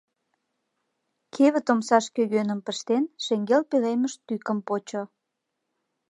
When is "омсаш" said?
1.73-2.05